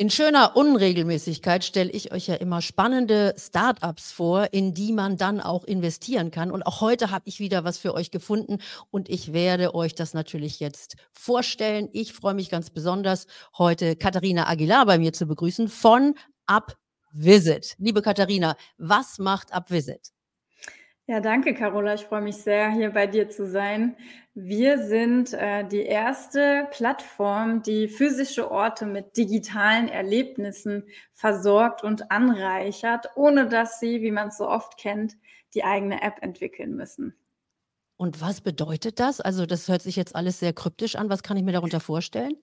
[0.00, 5.42] In schöner Unregelmäßigkeit stelle ich euch ja immer spannende Start-ups vor, in die man dann
[5.42, 6.50] auch investieren kann.
[6.50, 10.14] Und auch heute habe ich wieder was für euch gefunden und ich werde euch das
[10.14, 11.90] natürlich jetzt vorstellen.
[11.92, 13.26] Ich freue mich ganz besonders,
[13.58, 16.14] heute Katharina Aguilar bei mir zu begrüßen von
[16.50, 17.74] UpVisit.
[17.76, 20.12] Liebe Katharina, was macht UpVisit?
[21.10, 21.94] Ja, danke, Carola.
[21.94, 23.96] Ich freue mich sehr, hier bei dir zu sein.
[24.34, 33.08] Wir sind äh, die erste Plattform, die physische Orte mit digitalen Erlebnissen versorgt und anreichert,
[33.16, 35.14] ohne dass sie, wie man es so oft kennt,
[35.52, 37.16] die eigene App entwickeln müssen.
[37.96, 39.20] Und was bedeutet das?
[39.20, 41.10] Also, das hört sich jetzt alles sehr kryptisch an.
[41.10, 42.36] Was kann ich mir darunter vorstellen?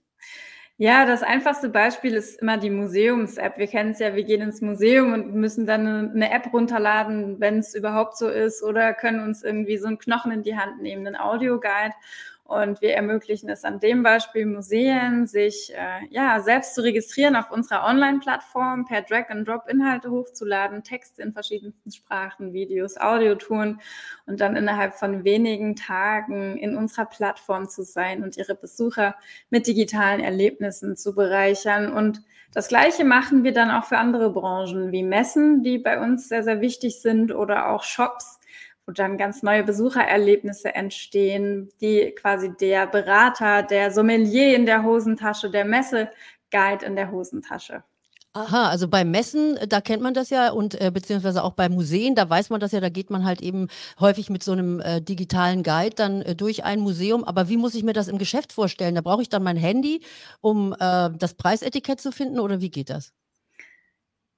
[0.79, 3.57] Ja, das einfachste Beispiel ist immer die Museums-App.
[3.57, 7.57] Wir kennen es ja, wir gehen ins Museum und müssen dann eine App runterladen, wenn
[7.57, 11.07] es überhaupt so ist, oder können uns irgendwie so einen Knochen in die Hand nehmen,
[11.07, 11.95] einen Audioguide.
[12.47, 17.51] Und wir ermöglichen es an dem Beispiel Museen, sich äh, ja selbst zu registrieren auf
[17.51, 23.81] unserer Online-Plattform, per Drag-and-Drop Inhalte hochzuladen, Texte in verschiedensten Sprachen, Videos, Audiotouren
[24.27, 29.15] und dann innerhalb von wenigen Tagen in unserer Plattform zu sein und ihre Besucher
[29.49, 31.91] mit digitalen Erlebnissen zu bereichern.
[31.91, 32.21] Und
[32.53, 36.43] das Gleiche machen wir dann auch für andere Branchen wie Messen, die bei uns sehr,
[36.43, 38.39] sehr wichtig sind oder auch Shops
[38.87, 45.51] wo dann ganz neue Besuchererlebnisse entstehen, die quasi der Berater, der Sommelier in der Hosentasche,
[45.51, 47.83] der Messeguide in der Hosentasche.
[48.33, 52.13] Aha, also bei Messen, da kennt man das ja und äh, beziehungsweise auch bei Museen,
[52.13, 53.67] da weiß man das ja, da geht man halt eben
[53.99, 57.23] häufig mit so einem äh, digitalen Guide dann äh, durch ein Museum.
[57.23, 58.93] Aber wie muss ich mir das im Geschäft vorstellen?
[58.93, 60.01] Da brauche ich dann mein Handy,
[60.39, 63.11] um äh, das Preisetikett zu finden oder wie geht das?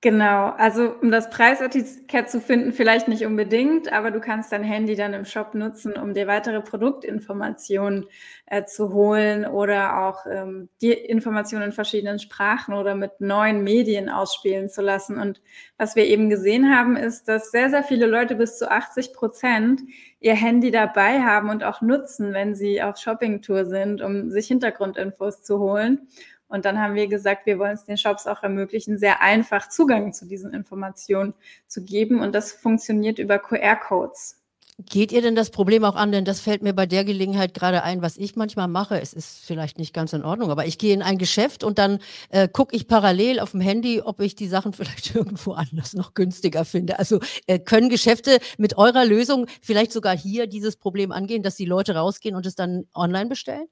[0.02, 4.96] Genau, also um das Preisetikett zu finden, vielleicht nicht unbedingt, aber du kannst dein Handy
[4.96, 8.06] dann im Shop nutzen, um dir weitere Produktinformationen
[8.46, 14.08] äh, zu holen oder auch ähm, die Informationen in verschiedenen Sprachen oder mit neuen Medien
[14.08, 15.18] ausspielen zu lassen.
[15.20, 15.42] Und
[15.78, 19.82] was wir eben gesehen haben, ist, dass sehr, sehr viele Leute bis zu 80 Prozent
[20.22, 25.44] ihr Handy dabei haben und auch nutzen, wenn sie auf Shoppingtour sind, um sich Hintergrundinfos
[25.44, 26.08] zu holen.
[26.50, 30.14] Und dann haben wir gesagt, wir wollen es den Shops auch ermöglichen, sehr einfach Zugang
[30.14, 31.34] zu diesen Informationen
[31.68, 32.20] zu geben.
[32.20, 34.40] Und das funktioniert über QR-Codes.
[34.86, 36.14] Geht ihr denn das Problem auch an?
[36.14, 39.00] Denn das fällt mir bei der Gelegenheit gerade ein, was ich manchmal mache.
[39.02, 42.00] Es ist vielleicht nicht ganz in Ordnung, aber ich gehe in ein Geschäft und dann
[42.30, 46.14] äh, gucke ich parallel auf dem Handy, ob ich die Sachen vielleicht irgendwo anders noch
[46.14, 46.98] günstiger finde.
[46.98, 51.66] Also äh, können Geschäfte mit eurer Lösung vielleicht sogar hier dieses Problem angehen, dass die
[51.66, 53.68] Leute rausgehen und es dann online bestellen?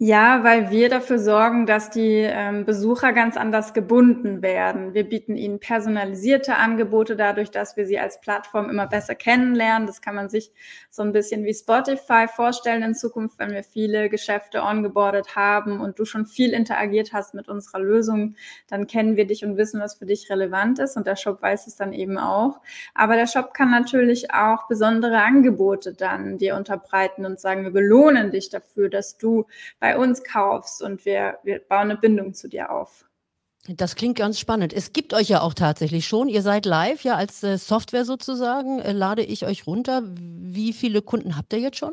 [0.00, 4.92] Ja, weil wir dafür sorgen, dass die ähm, Besucher ganz anders gebunden werden.
[4.92, 9.86] Wir bieten ihnen personalisierte Angebote dadurch, dass wir sie als Plattform immer besser kennenlernen.
[9.86, 10.50] Das kann man sich
[10.90, 15.96] so ein bisschen wie Spotify vorstellen in Zukunft, wenn wir viele Geschäfte ongeboardet haben und
[16.00, 18.34] du schon viel interagiert hast mit unserer Lösung,
[18.66, 21.68] dann kennen wir dich und wissen, was für dich relevant ist und der Shop weiß
[21.68, 22.60] es dann eben auch.
[22.94, 28.32] Aber der Shop kann natürlich auch besondere Angebote dann dir unterbreiten und sagen, wir belohnen
[28.32, 29.46] dich dafür, dass du
[29.84, 33.04] bei uns kaufst und wir, wir bauen eine Bindung zu dir auf.
[33.68, 34.72] Das klingt ganz spannend.
[34.72, 36.30] Es gibt euch ja auch tatsächlich schon.
[36.30, 38.78] Ihr seid live, ja, als äh, Software sozusagen.
[38.78, 40.02] Äh, lade ich euch runter.
[40.06, 41.92] Wie viele Kunden habt ihr jetzt schon?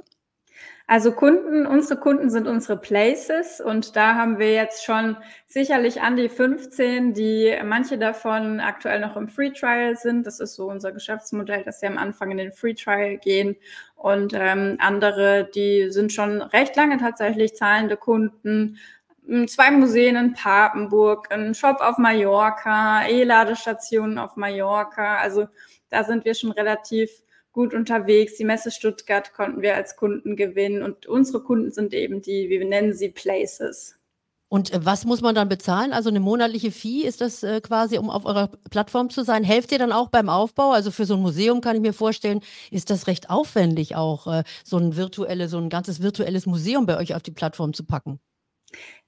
[0.92, 5.16] Also Kunden, unsere Kunden sind unsere Places und da haben wir jetzt schon
[5.48, 10.28] sicherlich an die 15, die manche davon aktuell noch im Free Trial sind.
[10.28, 13.56] Das ist so unser Geschäftsmodell, dass sie am Anfang in den Free Trial gehen
[13.96, 18.78] und ähm, andere, die sind schon recht lange tatsächlich zahlende Kunden.
[19.26, 25.20] Hm, zwei Museen in Papenburg, ein Shop auf Mallorca, E-Ladestationen auf Mallorca.
[25.20, 25.48] Also
[25.90, 27.12] da sind wir schon relativ
[27.52, 28.36] gut unterwegs.
[28.38, 32.64] Die Messe Stuttgart konnten wir als Kunden gewinnen und unsere Kunden sind eben die, wir
[32.66, 33.98] nennen sie Places.
[34.54, 35.94] Und äh, was muss man dann bezahlen?
[35.94, 39.46] Also eine monatliche Fee ist das äh, quasi, um auf eurer Plattform zu sein.
[39.46, 40.72] Helft ihr dann auch beim Aufbau?
[40.72, 44.44] Also für so ein Museum kann ich mir vorstellen, ist das recht aufwendig auch, äh,
[44.66, 48.20] so ein virtuelle, so ein ganzes virtuelles Museum bei euch auf die Plattform zu packen.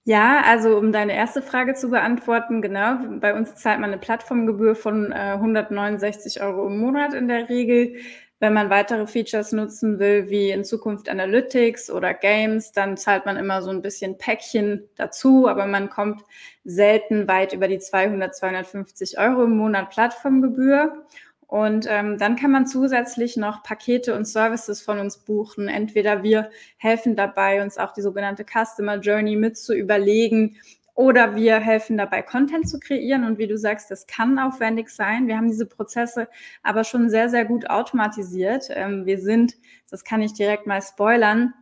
[0.05, 4.75] Ja, also um deine erste Frage zu beantworten, genau, bei uns zahlt man eine Plattformgebühr
[4.75, 7.95] von äh, 169 Euro im Monat in der Regel.
[8.43, 13.37] Wenn man weitere Features nutzen will, wie in Zukunft Analytics oder Games, dann zahlt man
[13.37, 16.23] immer so ein bisschen Päckchen dazu, aber man kommt
[16.65, 21.05] selten weit über die 200, 250 Euro im Monat Plattformgebühr.
[21.47, 25.69] Und ähm, dann kann man zusätzlich noch Pakete und Services von uns buchen.
[25.69, 30.57] Entweder wir helfen dabei, uns auch die sogenannte Customer Journey mit zu überlegen,
[30.95, 33.23] oder wir helfen dabei, Content zu kreieren.
[33.23, 35.27] Und wie du sagst, das kann aufwendig sein.
[35.27, 36.27] Wir haben diese Prozesse
[36.61, 38.67] aber schon sehr, sehr gut automatisiert.
[38.69, 39.55] Ähm, wir sind,
[39.89, 41.53] das kann ich direkt mal spoilern,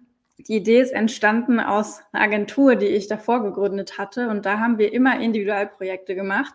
[0.47, 4.29] die Idee ist entstanden aus einer Agentur, die ich davor gegründet hatte.
[4.29, 6.53] Und da haben wir immer Individualprojekte gemacht.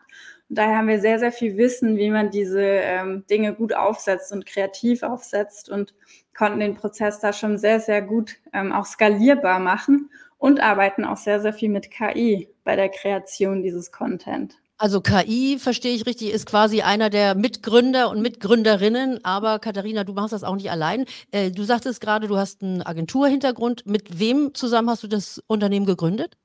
[0.49, 4.33] Und daher haben wir sehr, sehr viel Wissen, wie man diese ähm, Dinge gut aufsetzt
[4.33, 5.95] und kreativ aufsetzt und
[6.37, 11.17] konnten den Prozess da schon sehr, sehr gut ähm, auch skalierbar machen und arbeiten auch
[11.17, 14.57] sehr, sehr viel mit KI bei der Kreation dieses Content.
[14.79, 19.25] Also KI, verstehe ich richtig, ist quasi einer der Mitgründer und Mitgründerinnen.
[19.25, 21.07] Aber Katharina, du machst das auch nicht allein.
[21.31, 23.87] Äh, du sagtest gerade, du hast einen Agenturhintergrund.
[23.87, 26.37] Mit wem zusammen hast du das Unternehmen gegründet?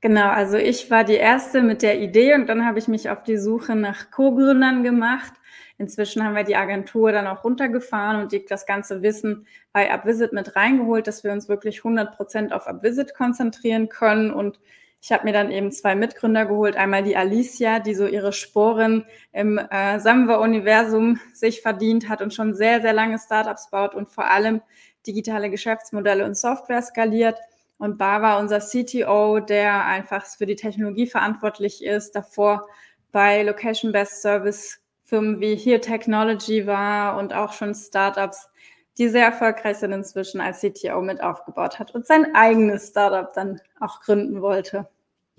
[0.00, 3.22] Genau, also ich war die erste mit der Idee und dann habe ich mich auf
[3.22, 5.34] die Suche nach Co-Gründern gemacht.
[5.80, 10.34] Inzwischen haben wir die Agentur dann auch runtergefahren und die, das ganze Wissen bei UpVisit
[10.34, 14.30] mit reingeholt, dass wir uns wirklich 100 Prozent auf UpVisit konzentrieren können.
[14.30, 14.60] Und
[15.00, 16.76] ich habe mir dann eben zwei Mitgründer geholt.
[16.76, 22.52] Einmal die Alicia, die so ihre Sporen im äh, Samwa-Universum sich verdient hat und schon
[22.52, 24.60] sehr, sehr lange Startups baut und vor allem
[25.06, 27.38] digitale Geschäftsmodelle und Software skaliert.
[27.78, 32.68] Und Bava, unser CTO, der einfach für die Technologie verantwortlich ist, davor
[33.12, 34.79] bei Location Best Service
[35.10, 38.48] Firmen wie Here Technology war und auch schon Startups,
[38.96, 43.60] die sehr erfolgreich sind inzwischen als CTO mit aufgebaut hat und sein eigenes Startup dann
[43.80, 44.88] auch gründen wollte.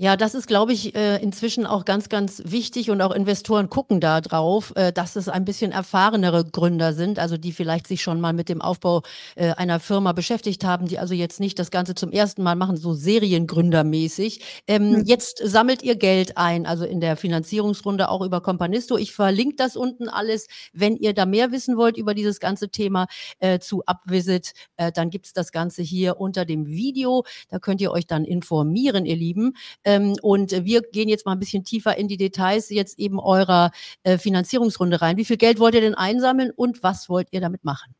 [0.01, 3.99] Ja, das ist, glaube ich, äh, inzwischen auch ganz, ganz wichtig und auch Investoren gucken
[3.99, 8.19] da drauf, äh, dass es ein bisschen erfahrenere Gründer sind, also die vielleicht sich schon
[8.19, 9.03] mal mit dem Aufbau
[9.35, 12.77] äh, einer Firma beschäftigt haben, die also jetzt nicht das Ganze zum ersten Mal machen,
[12.77, 14.63] so Seriengründermäßig.
[14.65, 15.05] Ähm, hm.
[15.05, 18.97] Jetzt sammelt ihr Geld ein, also in der Finanzierungsrunde auch über Companisto.
[18.97, 20.47] Ich verlinke das unten alles.
[20.73, 23.05] Wenn ihr da mehr wissen wollt über dieses ganze Thema
[23.37, 27.23] äh, zu Upvisit, äh, dann gibt's das Ganze hier unter dem Video.
[27.49, 29.53] Da könnt ihr euch dann informieren, ihr Lieben.
[29.91, 33.71] Ähm, und wir gehen jetzt mal ein bisschen tiefer in die Details jetzt eben eurer
[34.03, 35.17] äh, Finanzierungsrunde rein.
[35.17, 37.93] Wie viel Geld wollt ihr denn einsammeln und was wollt ihr damit machen?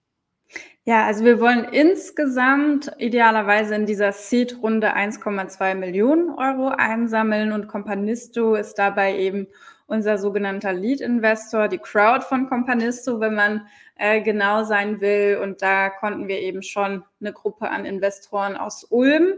[0.84, 8.56] Ja, also wir wollen insgesamt idealerweise in dieser Seed-Runde 1,2 Millionen Euro einsammeln und Companisto
[8.56, 9.48] ist dabei eben
[9.86, 15.40] unser sogenannter Lead-Investor, die Crowd von Companisto, wenn man äh, genau sein will.
[15.44, 19.34] Und da konnten wir eben schon eine Gruppe an Investoren aus Ulm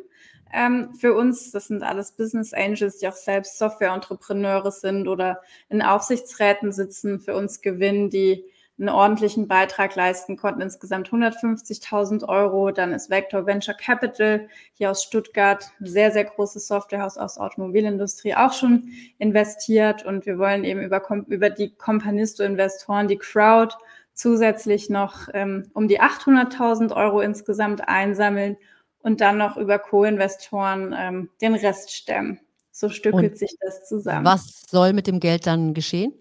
[0.54, 1.52] ähm, für uns.
[1.52, 7.36] Das sind alles Business Angels, die auch selbst Software-Entrepreneure sind oder in Aufsichtsräten sitzen, für
[7.36, 8.46] uns gewinnen, die
[8.80, 12.72] einen ordentlichen Beitrag leisten konnten, insgesamt 150.000 Euro.
[12.72, 18.54] Dann ist Vector Venture Capital hier aus Stuttgart, sehr, sehr großes Softwarehaus aus Automobilindustrie, auch
[18.54, 18.90] schon
[19.20, 20.06] investiert.
[20.06, 23.76] Und wir wollen eben über, über die Companisto-Investoren, die Crowd,
[24.16, 28.58] zusätzlich noch ähm, um die 800.000 Euro insgesamt einsammeln
[29.04, 32.40] und dann noch über Co-Investoren ähm, den Rest stemmen.
[32.72, 34.26] So stückelt und sich das zusammen.
[34.26, 36.14] Was soll mit dem Geld dann geschehen?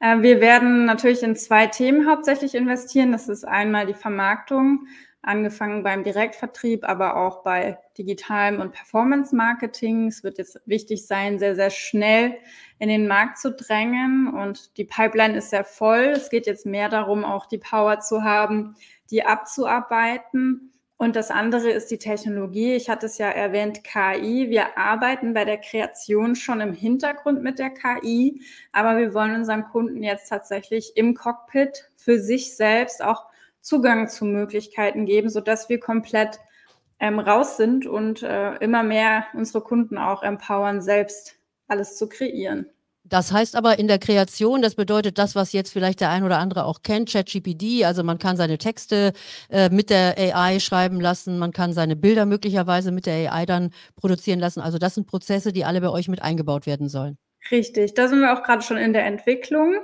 [0.00, 3.12] Äh, wir werden natürlich in zwei Themen hauptsächlich investieren.
[3.12, 4.86] Das ist einmal die Vermarktung,
[5.20, 10.06] angefangen beim Direktvertrieb, aber auch bei digitalem und Performance-Marketing.
[10.06, 12.38] Es wird jetzt wichtig sein, sehr, sehr schnell
[12.78, 14.32] in den Markt zu drängen.
[14.32, 16.14] Und die Pipeline ist sehr voll.
[16.16, 18.76] Es geht jetzt mehr darum, auch die Power zu haben,
[19.10, 20.72] die abzuarbeiten.
[20.98, 22.74] Und das andere ist die Technologie.
[22.74, 24.50] Ich hatte es ja erwähnt, KI.
[24.50, 28.42] Wir arbeiten bei der Kreation schon im Hintergrund mit der KI,
[28.72, 33.26] aber wir wollen unseren Kunden jetzt tatsächlich im Cockpit für sich selbst auch
[33.60, 36.40] Zugang zu Möglichkeiten geben, sodass wir komplett
[36.98, 41.36] ähm, raus sind und äh, immer mehr unsere Kunden auch empowern, selbst
[41.68, 42.66] alles zu kreieren.
[43.08, 46.38] Das heißt aber in der Kreation, das bedeutet das, was jetzt vielleicht der ein oder
[46.38, 49.12] andere auch kennt, ChatGPD, also man kann seine Texte
[49.50, 53.70] äh, mit der AI schreiben lassen, man kann seine Bilder möglicherweise mit der AI dann
[53.96, 54.60] produzieren lassen.
[54.60, 57.16] Also das sind Prozesse, die alle bei euch mit eingebaut werden sollen.
[57.50, 59.76] Richtig, da sind wir auch gerade schon in der Entwicklung.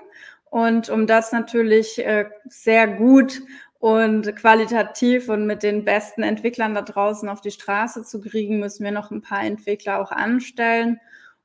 [0.50, 3.42] Und um das natürlich äh, sehr gut
[3.78, 8.84] und qualitativ und mit den besten Entwicklern da draußen auf die Straße zu kriegen, müssen
[8.84, 11.00] wir noch ein paar Entwickler auch anstellen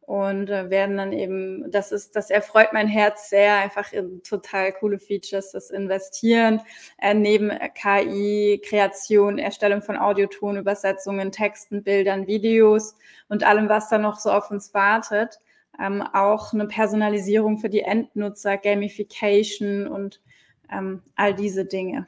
[0.10, 4.72] und äh, werden dann eben, das ist, das erfreut mein Herz sehr, einfach in total
[4.72, 6.62] coole Features, das Investieren
[6.98, 12.96] äh, neben KI, Kreation, Erstellung von Audioton, Übersetzungen, Texten, Bildern, Videos
[13.28, 15.38] und allem, was da noch so auf uns wartet.
[15.80, 20.22] Ähm, auch eine Personalisierung für die Endnutzer, Gamification und
[20.72, 22.08] ähm, all diese Dinge.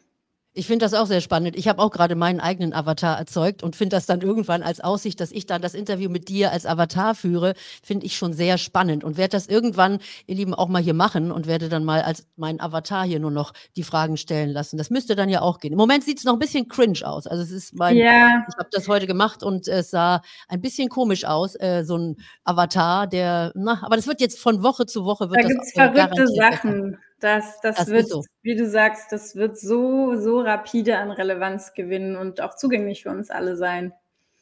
[0.54, 1.56] Ich finde das auch sehr spannend.
[1.56, 5.22] Ich habe auch gerade meinen eigenen Avatar erzeugt und finde das dann irgendwann als Aussicht,
[5.22, 9.06] dass ich dann das Interview mit dir als Avatar führe, finde ich schon sehr spannend
[9.06, 12.28] und werde das irgendwann, ihr Lieben, auch mal hier machen und werde dann mal als
[12.36, 14.78] mein Avatar hier nur noch die Fragen stellen lassen.
[14.78, 15.72] Das müsste dann ja auch gehen.
[15.72, 17.28] Im Moment sieht es noch ein bisschen cringe aus.
[17.28, 18.46] Also es ist mein, yeah.
[18.50, 22.18] ich habe das heute gemacht und es sah ein bisschen komisch aus, äh, so ein
[22.44, 25.72] Avatar, der, na, aber das wird jetzt von Woche zu Woche wird da gibt es
[25.72, 26.98] verrückte Sachen.
[27.22, 28.24] Das, das, das wird, so.
[28.42, 33.12] wie du sagst, das wird so, so rapide an Relevanz gewinnen und auch zugänglich für
[33.12, 33.94] uns alle sein.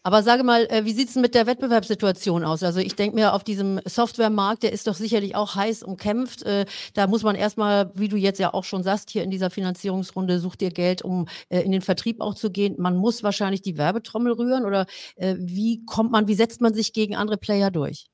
[0.01, 2.63] Aber sage mal, äh, wie sieht es mit der Wettbewerbssituation aus?
[2.63, 6.43] Also ich denke mir, auf diesem Softwaremarkt, der ist doch sicherlich auch heiß umkämpft.
[6.43, 9.49] Äh, da muss man erstmal, wie du jetzt ja auch schon sagst, hier in dieser
[9.49, 12.75] Finanzierungsrunde, sucht ihr Geld, um äh, in den Vertrieb auch zu gehen.
[12.77, 14.85] Man muss wahrscheinlich die Werbetrommel rühren oder
[15.17, 18.07] wie kommt man, wie setzt man sich gegen andere Player durch?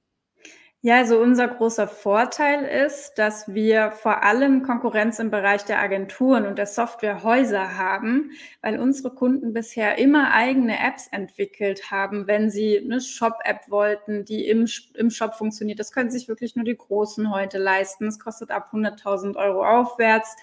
[0.86, 6.46] Ja, also unser großer Vorteil ist, dass wir vor allem Konkurrenz im Bereich der Agenturen
[6.46, 8.30] und der Softwarehäuser haben,
[8.62, 14.48] weil unsere Kunden bisher immer eigene Apps entwickelt haben, wenn sie eine Shop-App wollten, die
[14.48, 15.80] im, im Shop funktioniert.
[15.80, 18.06] Das können sich wirklich nur die Großen heute leisten.
[18.06, 20.36] Es kostet ab 100.000 Euro aufwärts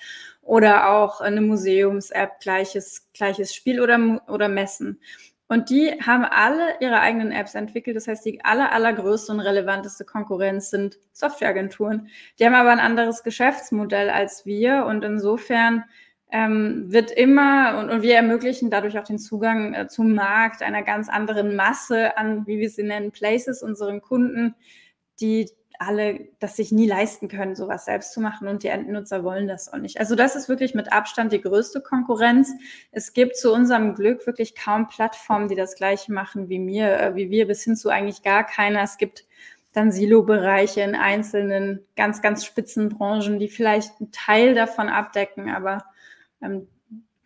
[0.43, 4.99] oder auch eine Museums-App, gleiches, gleiches Spiel oder, oder Messen.
[5.53, 7.95] Und die haben alle ihre eigenen Apps entwickelt.
[7.95, 12.09] Das heißt, die aller, allergrößte und relevanteste Konkurrenz sind Softwareagenturen.
[12.39, 14.87] Die haben aber ein anderes Geschäftsmodell als wir.
[14.87, 15.85] Und insofern
[16.31, 20.83] ähm, wird immer, und, und, wir ermöglichen dadurch auch den Zugang äh, zum Markt einer
[20.83, 24.55] ganz anderen Masse an, wie wir sie nennen, Places, unseren Kunden,
[25.21, 25.51] die
[25.87, 29.73] alle das sich nie leisten können, sowas selbst zu machen und die Endnutzer wollen das
[29.73, 29.99] auch nicht.
[30.01, 32.53] Also das ist wirklich mit Abstand die größte Konkurrenz.
[32.91, 37.15] Es gibt zu unserem Glück wirklich kaum Plattformen, die das gleiche machen wie mir, äh,
[37.15, 38.83] wie wir, bis hin zu eigentlich gar keiner.
[38.83, 39.25] Es gibt
[39.73, 45.85] dann Silo-Bereiche in einzelnen ganz, ganz spitzen Branchen, die vielleicht einen Teil davon abdecken, aber
[46.43, 46.69] ähm,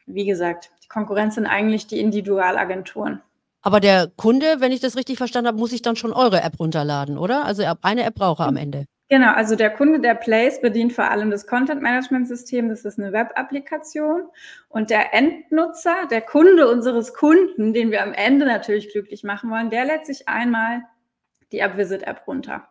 [0.06, 3.20] wie gesagt, die Konkurrenz sind eigentlich die Individualagenturen.
[3.66, 6.61] Aber der Kunde, wenn ich das richtig verstanden habe, muss sich dann schon eure App
[6.61, 7.44] runterladen, oder?
[7.44, 8.85] Also eine App braucht er am Ende.
[9.08, 12.68] Genau, also der Kunde, der Place, bedient vor allem das Content Management System.
[12.68, 14.23] Das ist eine Web-Applikation.
[14.68, 19.68] Und der Endnutzer, der Kunde unseres Kunden, den wir am Ende natürlich glücklich machen wollen,
[19.68, 20.82] der lädt sich einmal
[21.50, 22.68] die AppVisit-App runter.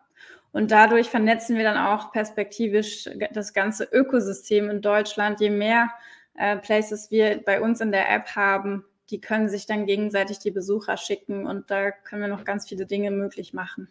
[0.52, 5.42] Und dadurch vernetzen wir dann auch perspektivisch das ganze Ökosystem in Deutschland.
[5.42, 5.90] Je mehr
[6.38, 10.50] äh, Places wir bei uns in der App haben, die können sich dann gegenseitig die
[10.50, 13.88] Besucher schicken und da können wir noch ganz viele Dinge möglich machen.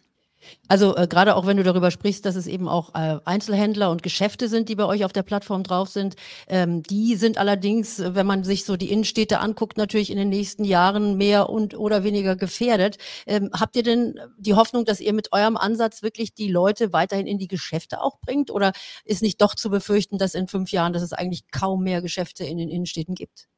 [0.68, 4.02] Also äh, gerade auch wenn du darüber sprichst, dass es eben auch äh, Einzelhändler und
[4.02, 6.16] Geschäfte sind, die bei euch auf der Plattform drauf sind.
[6.48, 10.64] Ähm, die sind allerdings, wenn man sich so die Innenstädte anguckt, natürlich in den nächsten
[10.64, 12.98] Jahren mehr und oder weniger gefährdet.
[13.26, 17.26] Ähm, habt ihr denn die Hoffnung, dass ihr mit eurem Ansatz wirklich die Leute weiterhin
[17.26, 18.50] in die Geschäfte auch bringt?
[18.50, 18.72] Oder
[19.04, 22.44] ist nicht doch zu befürchten, dass in fünf Jahren, dass es eigentlich kaum mehr Geschäfte
[22.44, 23.48] in den Innenstädten gibt?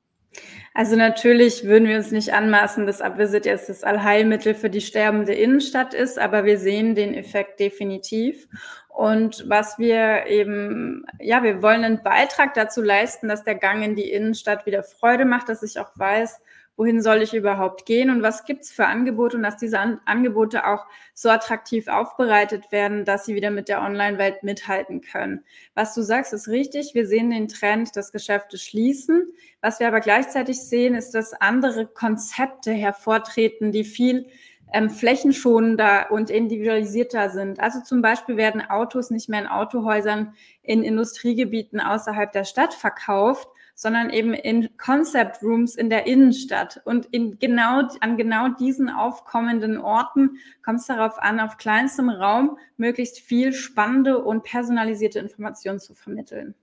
[0.74, 5.34] Also natürlich würden wir uns nicht anmaßen, dass Abvisit jetzt das Allheilmittel für die sterbende
[5.34, 8.46] Innenstadt ist, aber wir sehen den Effekt definitiv.
[8.88, 13.94] Und was wir eben, ja, wir wollen einen Beitrag dazu leisten, dass der Gang in
[13.94, 16.40] die Innenstadt wieder Freude macht, dass ich auch weiß,
[16.78, 20.64] wohin soll ich überhaupt gehen und was gibt's für Angebote und dass diese An Angebote
[20.64, 25.44] auch so attraktiv aufbereitet werden, dass sie wieder mit der Online-Welt mithalten können.
[25.74, 26.94] Was du sagst, ist richtig.
[26.94, 29.26] Wir sehen den Trend, dass Geschäfte schließen.
[29.60, 34.26] Was wir aber gleichzeitig sehen, ist, dass andere Konzepte hervortreten, die viel
[34.72, 37.58] ähm, flächenschonender und individualisierter sind.
[37.58, 43.48] Also zum Beispiel werden Autos nicht mehr in Autohäusern in Industriegebieten außerhalb der Stadt verkauft,
[43.78, 46.80] sondern eben in Concept Rooms in der Innenstadt.
[46.84, 52.58] Und in genau, an genau diesen aufkommenden Orten kommt es darauf an, auf kleinstem Raum
[52.76, 56.56] möglichst viel spannende und personalisierte Informationen zu vermitteln.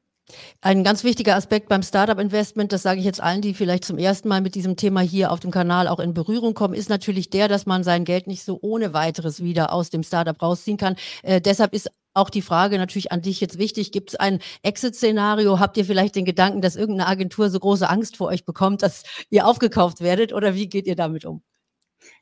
[0.59, 4.27] Ein ganz wichtiger Aspekt beim Startup-Investment, das sage ich jetzt allen, die vielleicht zum ersten
[4.27, 7.47] Mal mit diesem Thema hier auf dem Kanal auch in Berührung kommen, ist natürlich der,
[7.47, 10.97] dass man sein Geld nicht so ohne weiteres wieder aus dem Startup rausziehen kann.
[11.23, 13.91] Äh, deshalb ist auch die Frage natürlich an dich jetzt wichtig.
[13.91, 15.59] Gibt es ein Exit-Szenario?
[15.59, 19.03] Habt ihr vielleicht den Gedanken, dass irgendeine Agentur so große Angst vor euch bekommt, dass
[19.29, 20.33] ihr aufgekauft werdet?
[20.33, 21.43] Oder wie geht ihr damit um?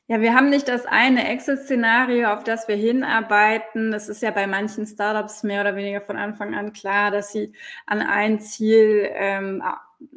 [0.06, 3.90] Ja, wir haben nicht das eine Exit-Szenario, auf das wir hinarbeiten.
[3.90, 7.54] Das ist ja bei manchen Startups mehr oder weniger von Anfang an klar, dass sie
[7.86, 9.62] an ein Ziel ähm,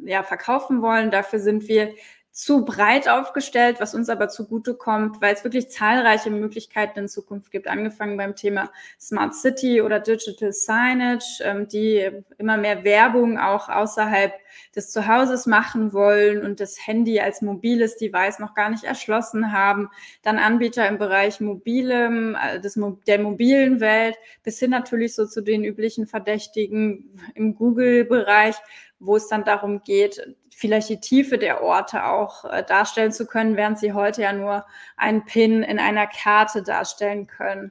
[0.04, 1.10] ja, verkaufen wollen.
[1.10, 1.94] Dafür sind wir
[2.38, 7.50] zu breit aufgestellt, was uns aber zugute kommt, weil es wirklich zahlreiche Möglichkeiten in Zukunft
[7.50, 13.68] gibt, angefangen beim Thema Smart City oder Digital Signage, ähm, die immer mehr Werbung auch
[13.68, 14.32] außerhalb
[14.76, 19.90] des Zuhauses machen wollen und das Handy als mobiles Device noch gar nicht erschlossen haben.
[20.22, 22.78] Dann Anbieter im Bereich mobilem, äh, des,
[23.08, 24.14] der mobilen Welt,
[24.44, 28.54] bis hin natürlich so zu den üblichen Verdächtigen im Google-Bereich,
[29.00, 33.56] wo es dann darum geht, vielleicht die Tiefe der Orte auch äh, darstellen zu können,
[33.56, 37.70] während sie heute ja nur einen Pin in einer Karte darstellen können.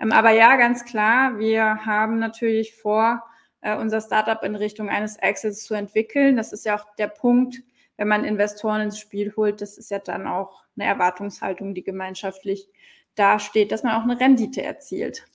[0.00, 3.22] Ähm, aber ja, ganz klar, wir haben natürlich vor,
[3.60, 6.36] äh, unser Startup in Richtung eines Exits zu entwickeln.
[6.36, 7.62] Das ist ja auch der Punkt,
[7.96, 12.68] wenn man Investoren ins Spiel holt, das ist ja dann auch eine Erwartungshaltung, die gemeinschaftlich
[13.14, 15.26] dasteht, dass man auch eine Rendite erzielt.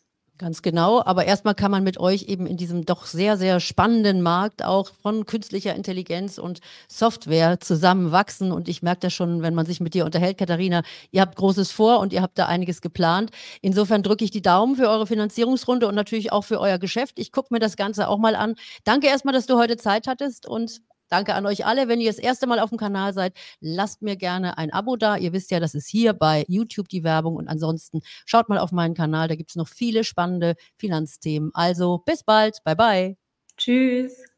[0.41, 1.03] Ganz genau.
[1.05, 4.89] Aber erstmal kann man mit euch eben in diesem doch sehr, sehr spannenden Markt auch
[5.03, 8.51] von künstlicher Intelligenz und Software zusammenwachsen.
[8.51, 10.81] Und ich merke das schon, wenn man sich mit dir unterhält, Katharina,
[11.11, 13.29] ihr habt Großes vor und ihr habt da einiges geplant.
[13.61, 17.19] Insofern drücke ich die Daumen für eure Finanzierungsrunde und natürlich auch für euer Geschäft.
[17.19, 18.55] Ich gucke mir das Ganze auch mal an.
[18.83, 21.89] Danke erstmal, dass du heute Zeit hattest und Danke an euch alle.
[21.89, 25.17] Wenn ihr das erste Mal auf dem Kanal seid, lasst mir gerne ein Abo da.
[25.17, 27.35] Ihr wisst ja, das ist hier bei YouTube die Werbung.
[27.35, 29.27] Und ansonsten schaut mal auf meinen Kanal.
[29.27, 31.51] Da gibt es noch viele spannende Finanzthemen.
[31.53, 32.59] Also bis bald.
[32.63, 33.17] Bye bye.
[33.57, 34.30] Tschüss.